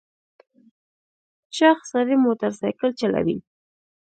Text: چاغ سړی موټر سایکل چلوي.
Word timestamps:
چاغ 1.55 1.77
سړی 1.91 2.15
موټر 2.25 2.51
سایکل 2.61 2.91
چلوي. 2.99 3.37